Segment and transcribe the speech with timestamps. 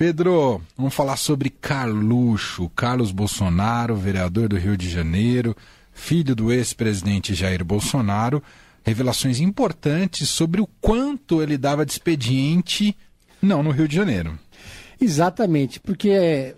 [0.00, 5.54] Pedro, vamos falar sobre Carluxo, Carlos Bolsonaro, vereador do Rio de Janeiro,
[5.92, 8.42] filho do ex-presidente Jair Bolsonaro.
[8.82, 12.96] Revelações importantes sobre o quanto ele dava de expediente,
[13.42, 14.38] não no Rio de Janeiro.
[14.98, 16.56] Exatamente, porque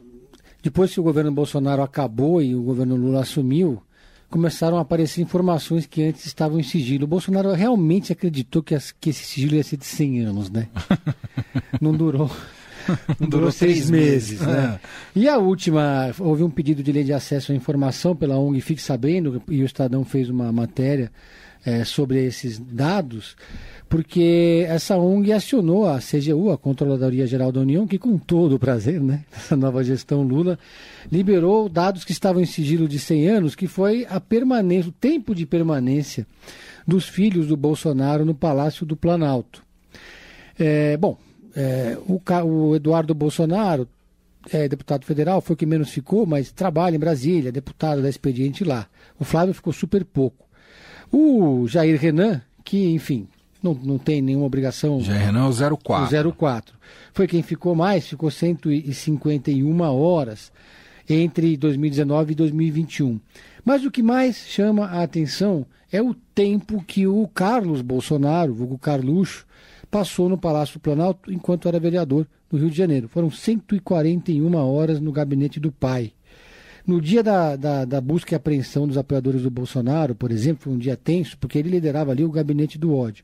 [0.63, 3.83] depois que o governo Bolsonaro acabou e o governo Lula assumiu,
[4.31, 7.07] começaram a aparecer informações que antes estavam em sigilo.
[7.07, 10.69] O Bolsonaro realmente acreditou que, as, que esse sigilo ia ser de 100 anos, né?
[11.83, 12.31] Não durou
[13.19, 14.41] Durou, Durou seis meses.
[14.41, 14.79] né?
[14.83, 15.19] É.
[15.19, 18.83] E a última, houve um pedido de lei de acesso à informação pela ONG Fique
[18.83, 21.11] Sabendo, e o Estadão fez uma matéria
[21.65, 23.37] é, sobre esses dados,
[23.89, 28.59] porque essa ONG acionou a CGU, a Controladoria Geral da União, que com todo o
[28.59, 30.59] prazer, né, essa nova gestão Lula,
[31.11, 35.35] liberou dados que estavam em sigilo de 100 anos, que foi a permanência, o tempo
[35.35, 36.27] de permanência
[36.87, 39.63] dos filhos do Bolsonaro no Palácio do Planalto.
[40.59, 41.17] É, bom,
[41.55, 43.89] é, o, o, Eduardo Bolsonaro,
[44.51, 48.65] é, deputado federal, foi o que menos ficou, mas trabalha em Brasília, deputado da expediente
[48.65, 48.87] lá.
[49.19, 50.47] O Flávio ficou super pouco.
[51.11, 53.29] O Jair Renan, que, enfim,
[53.63, 55.01] não, não tem nenhuma obrigação.
[55.01, 56.29] Jair Renan é o 04.
[56.29, 56.75] O 04.
[57.13, 60.51] Foi quem ficou mais, ficou 151 horas
[61.09, 63.21] entre 2019 e 2021.
[63.65, 68.79] Mas o que mais chama a atenção é o tempo que o Carlos Bolsonaro, o
[68.79, 69.47] Carluxo,
[69.93, 73.09] passou no Palácio do Planalto enquanto era vereador no Rio de Janeiro.
[73.09, 76.15] Foram 141 horas no gabinete do pai.
[76.87, 80.73] No dia da, da, da, busca e apreensão dos apoiadores do Bolsonaro, por exemplo, foi
[80.73, 83.23] um dia tenso, porque ele liderava ali o gabinete do ódio.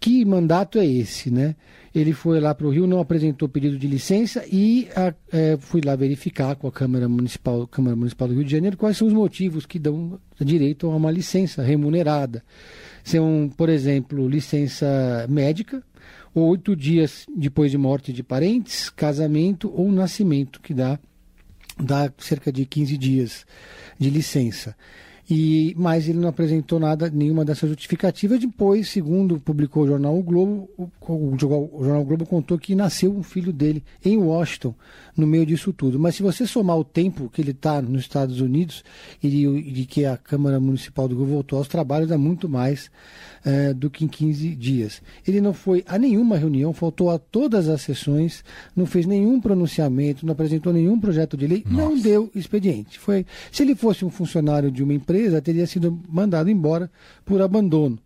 [0.03, 1.55] Que mandato é esse, né?
[1.95, 5.81] Ele foi lá para o Rio, não apresentou pedido de licença e a, é, fui
[5.81, 9.15] lá verificar com a Câmara Municipal, Câmara Municipal do Rio de Janeiro quais são os
[9.15, 12.43] motivos que dão direito a uma licença remunerada.
[13.05, 15.81] São, por exemplo, licença médica,
[16.35, 20.99] ou oito dias depois de morte de parentes, casamento ou nascimento, que dá,
[21.79, 23.47] dá cerca de 15 dias
[24.01, 24.75] de licença.
[25.31, 28.41] E, mas ele não apresentou nada, nenhuma dessas justificativas.
[28.41, 32.75] Depois, segundo publicou o jornal O Globo, o, o, o jornal o Globo contou que
[32.75, 34.75] nasceu um filho dele em Washington,
[35.17, 35.99] no meio disso tudo.
[35.99, 38.83] Mas se você somar o tempo que ele está nos Estados Unidos
[39.23, 42.91] e de, de, que a Câmara Municipal do Rio voltou aos trabalhos, é muito mais
[43.45, 45.03] é, do que em 15 dias.
[45.27, 48.45] Ele não foi a nenhuma reunião, faltou a todas as sessões,
[48.75, 51.77] não fez nenhum pronunciamento, não apresentou nenhum projeto de lei, Nossa.
[51.77, 52.99] não deu expediente.
[52.99, 55.12] Foi, se ele fosse um funcionário de uma empresa,
[55.43, 56.91] teria sido mandado embora
[57.25, 57.99] por abandono,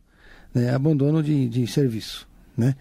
[0.54, 2.26] né, abandono de, de serviço.
[2.56, 2.74] Né?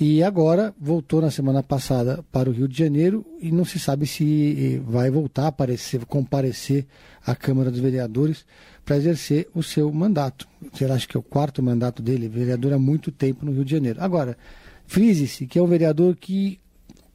[0.00, 4.06] E agora voltou na semana passada para o Rio de Janeiro e não se sabe
[4.06, 6.86] se vai voltar a aparecer, comparecer
[7.26, 8.46] à Câmara dos Vereadores
[8.84, 10.48] para exercer o seu mandato.
[10.72, 13.72] Será acho que é o quarto mandato dele, vereador há muito tempo no Rio de
[13.72, 14.00] Janeiro.
[14.00, 14.38] Agora,
[14.86, 16.58] frise-se que é um vereador que,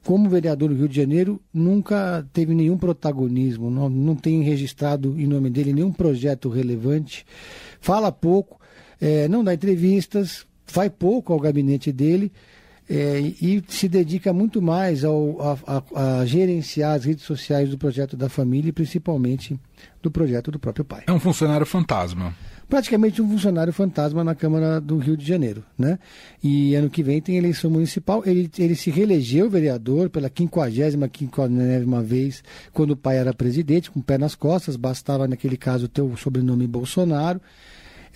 [0.03, 5.25] como vereador do Rio de Janeiro, nunca teve nenhum protagonismo, não, não tem registrado em
[5.25, 7.25] nome dele nenhum projeto relevante,
[7.79, 8.59] fala pouco,
[8.99, 12.31] é, não dá entrevistas, vai pouco ao gabinete dele.
[12.89, 17.77] É, e se dedica muito mais ao, a, a, a, gerenciar as redes sociais do
[17.77, 19.57] projeto da família e principalmente
[20.01, 21.03] do projeto do próprio pai.
[21.07, 22.35] É um funcionário fantasma.
[22.69, 25.63] Praticamente um funcionário fantasma na Câmara do Rio de Janeiro.
[25.77, 25.99] Né?
[26.43, 28.23] E ano que vem tem eleição municipal.
[28.25, 33.99] Ele, ele se reelegeu vereador pela quinquagésima, quinquagésima vez, quando o pai era presidente, com
[33.99, 37.39] o pé nas costas, bastava naquele caso ter o sobrenome Bolsonaro.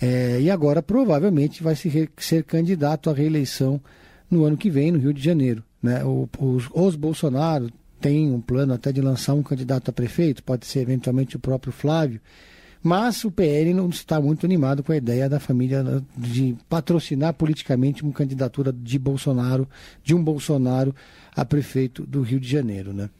[0.00, 3.80] É, e agora provavelmente vai se ser candidato à reeleição
[4.30, 5.62] no ano que vem, no Rio de Janeiro.
[5.82, 6.04] Né?
[6.04, 7.70] O, os, os Bolsonaro
[8.00, 11.72] têm um plano até de lançar um candidato a prefeito, pode ser eventualmente o próprio
[11.72, 12.20] Flávio,
[12.82, 18.02] mas o PL não está muito animado com a ideia da família de patrocinar politicamente
[18.02, 19.68] uma candidatura de Bolsonaro,
[20.02, 20.94] de um Bolsonaro
[21.34, 23.10] a prefeito do Rio de Janeiro, né?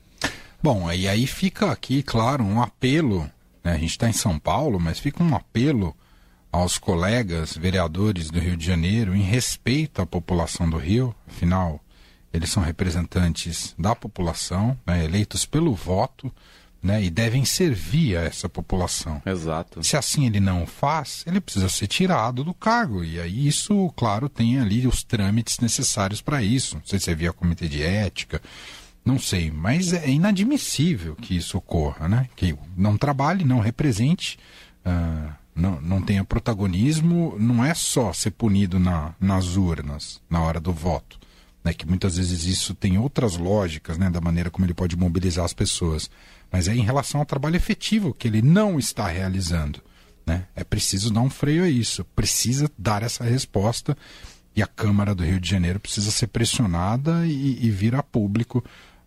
[0.63, 3.31] Bom, e aí fica aqui, claro, um apelo.
[3.63, 3.73] Né?
[3.73, 5.95] A gente está em São Paulo, mas fica um apelo
[6.51, 11.81] aos colegas vereadores do Rio de Janeiro em respeito à população do Rio, afinal,
[12.33, 16.33] eles são representantes da população, né, eleitos pelo voto,
[16.83, 19.21] né, e devem servir a essa população.
[19.27, 19.83] Exato.
[19.83, 23.05] Se assim ele não faz, ele precisa ser tirado do cargo.
[23.05, 26.77] E aí isso, claro, tem ali os trâmites necessários para isso.
[26.77, 28.41] Não sei se é via comitê de ética,
[29.05, 32.29] não sei, mas é inadmissível que isso ocorra, né?
[32.37, 34.39] Que não trabalhe, não represente,
[34.85, 40.61] uh, não, não tenha protagonismo, não é só ser punido na, nas urnas, na hora
[40.61, 41.19] do voto.
[41.65, 41.73] Né?
[41.73, 44.11] Que muitas vezes isso tem outras lógicas, né?
[44.11, 46.11] Da maneira como ele pode mobilizar as pessoas
[46.51, 49.83] mas é em relação ao trabalho efetivo que ele não está realizando.
[50.27, 50.47] Né?
[50.55, 53.97] É preciso dar um freio a isso, precisa dar essa resposta
[54.55, 58.65] e a Câmara do Rio de Janeiro precisa ser pressionada e, e vir a público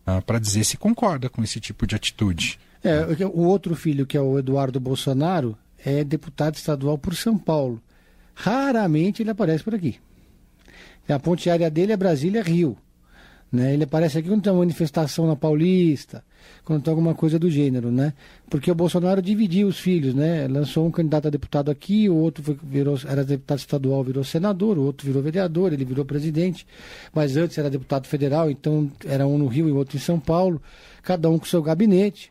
[0.08, 2.60] uh, para dizer se concorda com esse tipo de atitude.
[2.84, 5.56] É, o outro filho, que é o Eduardo Bolsonaro,
[5.86, 7.82] é deputado estadual por São Paulo.
[8.34, 10.00] Raramente ele aparece por aqui.
[11.08, 12.78] A ponte aérea dele é Brasília-Rio.
[13.52, 13.74] Né?
[13.74, 16.24] Ele aparece aqui quando tem uma manifestação na Paulista,
[16.64, 18.14] quando tem alguma coisa do gênero, né?
[18.50, 20.48] Porque o Bolsonaro dividiu os filhos, né?
[20.48, 24.78] Lançou um candidato a deputado aqui, o outro foi, virou, era deputado estadual, virou senador,
[24.78, 26.66] o outro virou vereador, ele virou presidente,
[27.14, 30.62] mas antes era deputado federal, então era um no Rio e outro em São Paulo,
[31.04, 32.31] cada um com seu gabinete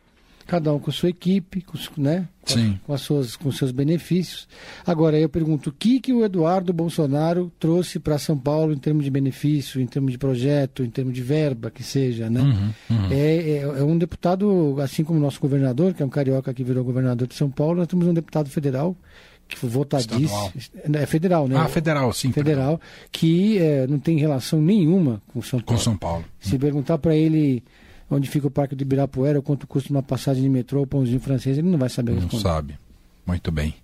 [0.51, 2.27] cada um com sua equipe, com, né?
[2.43, 2.77] Sim.
[2.85, 4.49] Com, as suas, com seus benefícios.
[4.85, 9.05] Agora, eu pergunto, o que, que o Eduardo Bolsonaro trouxe para São Paulo em termos
[9.05, 12.41] de benefício, em termos de projeto, em termos de verba, que seja, né?
[12.41, 13.11] Uhum, uhum.
[13.11, 16.65] É, é, é, um deputado, assim como o nosso governador, que é um carioca que
[16.65, 18.93] virou governador de São Paulo, nós temos um deputado federal
[19.47, 20.51] que foi votadíssimo.
[20.83, 21.55] É federal, né?
[21.57, 22.33] Ah, federal, sim.
[22.33, 23.09] Federal, perdão.
[23.09, 25.77] que é, não tem relação nenhuma com São Paulo.
[25.79, 26.25] Com São Paulo.
[26.41, 27.63] Se perguntar para ele
[28.11, 31.57] onde fica o Parque do Ibirapuera, quanto custa uma passagem de metrô ou pãozinho francês,
[31.57, 32.35] ele não vai saber responder.
[32.35, 32.79] Não sabe.
[33.25, 33.75] Muito bem.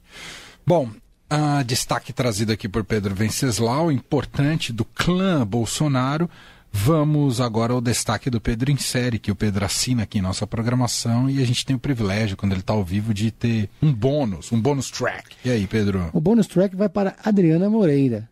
[0.65, 0.89] Bom,
[1.31, 6.29] uh, destaque trazido aqui por Pedro Venceslau, importante do clã Bolsonaro.
[6.71, 10.45] Vamos agora ao destaque do Pedro em série, que o Pedro assina aqui em nossa
[10.45, 13.93] programação e a gente tem o privilégio, quando ele está ao vivo, de ter um
[13.93, 15.37] bônus, um bônus track.
[15.45, 16.09] E aí, Pedro?
[16.13, 18.29] O bônus track vai para Adriana Moreira.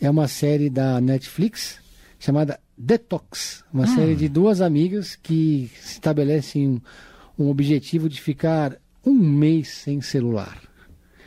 [0.00, 1.78] É uma série da Netflix
[2.18, 3.94] chamada Detox, uma hum.
[3.94, 10.56] série de duas amigas que estabelecem um, um, objetivo de ficar um mês sem celular.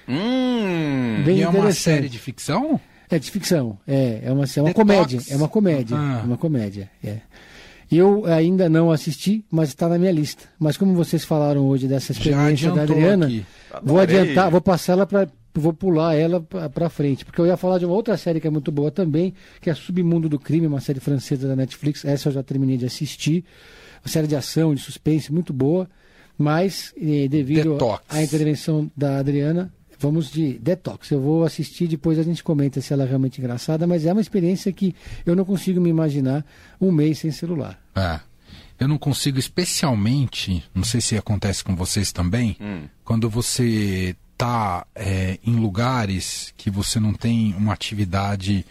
[0.09, 2.81] Hum, Bem e é uma série de ficção?
[3.07, 6.21] É de ficção, é, é uma, é uma comédia, é uma comédia, ah.
[6.23, 7.19] é uma comédia, é.
[7.91, 10.45] Eu ainda não assisti, mas está na minha lista.
[10.57, 13.45] Mas como vocês falaram hoje dessa experiência da Adriana, aqui.
[13.83, 15.27] vou adiantar, vou passar ela para
[15.61, 18.49] vou pular ela para frente, porque eu ia falar de uma outra série que é
[18.49, 22.03] muito boa também, que é Submundo do Crime, uma série francesa da Netflix.
[22.03, 23.45] Essa eu já terminei de assistir.
[24.03, 25.89] Uma série de ação, de suspense muito boa,
[26.37, 27.77] mas eh, devido
[28.09, 31.09] à intervenção da Adriana, vamos de detox.
[31.09, 34.21] Eu vou assistir depois a gente comenta se ela é realmente engraçada, mas é uma
[34.21, 34.93] experiência que
[35.25, 36.45] eu não consigo me imaginar
[36.81, 37.79] um mês sem celular.
[37.95, 38.19] É.
[38.79, 42.81] Eu não consigo, especialmente, não sei se acontece com vocês também, hum.
[43.05, 48.65] quando você está é, em lugares que você não tem uma atividade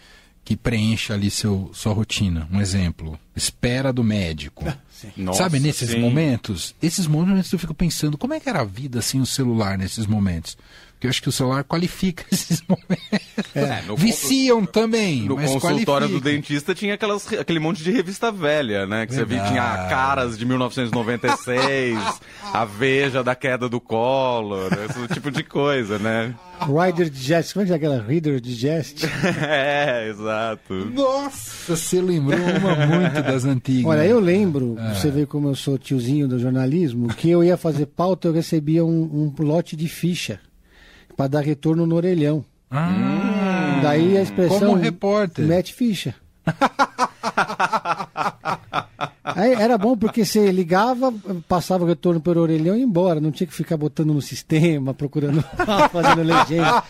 [0.45, 2.47] que preencha ali seu, sua rotina.
[2.51, 4.63] Um exemplo, espera do médico.
[5.17, 5.99] Nossa, Sabe, nesses sim.
[5.99, 9.77] momentos, esses momentos eu fico pensando, como é que era a vida sem o celular
[9.77, 10.57] nesses momentos?
[11.03, 13.29] Porque eu acho que o celular qualifica esses momentos.
[13.53, 15.23] É, no, Viciam também.
[15.23, 16.19] No consultório qualifica.
[16.19, 19.05] do dentista tinha aquelas, aquele monte de revista velha, né?
[19.05, 19.35] Que Verdade.
[19.35, 21.99] você via, tinha caras de 1996,
[22.53, 26.33] a Veja da queda do Collor, esse tipo de coisa, né?
[26.61, 29.03] Rider Digest, como é que é aquela Reader Digest?
[29.45, 30.73] é, exato.
[30.73, 33.85] Nossa, você lembrou uma muito das antigas.
[33.85, 34.93] Olha, eu lembro, é.
[34.93, 38.85] você vê como eu sou tiozinho do jornalismo, que eu ia fazer pauta, eu recebia
[38.85, 40.39] um, um lote de ficha
[41.15, 42.43] para dar retorno no orelhão.
[42.69, 44.59] Ah, Daí a expressão.
[44.59, 45.45] Como repórter.
[45.45, 46.15] Mete ficha.
[49.23, 51.13] Aí era bom porque você ligava,
[51.47, 53.19] passava o retorno pelo orelhão e ia embora.
[53.21, 55.43] Não tinha que ficar botando no sistema, procurando,
[55.91, 56.83] fazendo legenda.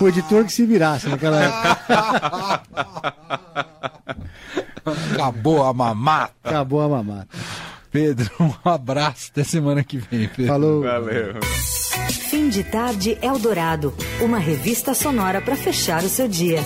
[0.00, 2.62] o editor que se virasse naquela época.
[5.12, 6.32] Acabou a mamata.
[6.44, 7.28] Acabou a mamata.
[7.90, 10.28] Pedro, um abraço até semana que vem.
[10.28, 10.46] Pedro.
[10.46, 10.82] Falou.
[10.82, 11.34] Valeu.
[12.42, 16.58] Fim de tarde Eldorado, uma revista sonora para fechar o seu dia.